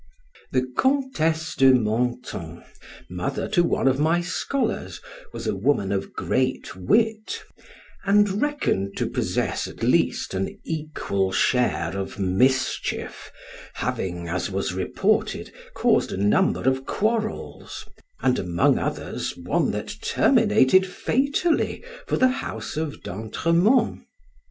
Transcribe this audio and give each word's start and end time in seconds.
The 0.51 0.65
Countess 0.79 1.61
of 1.61 1.75
Menthon, 1.75 2.63
mother 3.07 3.47
to 3.49 3.63
one 3.63 3.87
of 3.87 3.99
my 3.99 4.19
scholars, 4.19 4.99
was 5.31 5.45
a 5.45 5.55
woman 5.55 5.91
of 5.91 6.13
great 6.13 6.75
wit, 6.75 7.43
and 8.03 8.41
reckoned 8.41 8.97
to 8.97 9.05
possess, 9.05 9.67
at 9.67 9.83
least, 9.83 10.33
an 10.33 10.57
equal 10.63 11.31
share 11.31 11.95
of 11.95 12.17
mischief, 12.17 13.31
having 13.75 14.27
(as 14.27 14.49
was 14.49 14.73
reported) 14.73 15.53
caused 15.75 16.11
a 16.11 16.17
number 16.17 16.63
of 16.63 16.87
quarrels, 16.87 17.85
and, 18.23 18.39
among 18.39 18.79
others, 18.79 19.37
one 19.37 19.69
that 19.69 19.95
terminated 20.01 20.83
fatally 20.87 21.83
for 22.07 22.17
the 22.17 22.29
house 22.41 22.75
of 22.75 23.03
D' 23.03 23.07
Antremont. 23.11 23.99